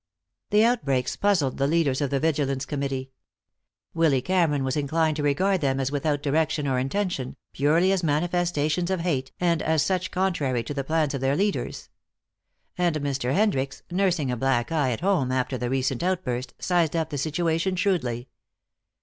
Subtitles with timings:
[0.49, 3.11] The outbreaks puzzled the leaders of the Vigilance Committee.
[3.93, 8.89] Willy Cameron was inclined to regard them as without direction or intention, purely as manifestations
[8.89, 11.89] of hate, and as such contrary to the plans of their leaders.
[12.79, 13.35] And Mr.
[13.35, 17.75] Hendricks, nursing a black eye at home after the recent outburst, sized up the situation
[17.75, 18.27] shrewdly.